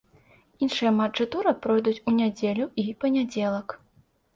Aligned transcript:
Іншыя 0.67 0.93
матчы 1.01 1.29
тура 1.37 1.55
пройдуць 1.67 1.95
у 2.09 2.17
нядзелю 2.19 2.65
і 2.89 2.91
панядзелак. 3.03 3.83